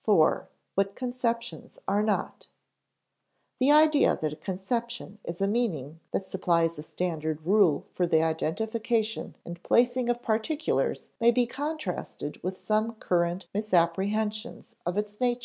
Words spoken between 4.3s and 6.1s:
a conception is a meaning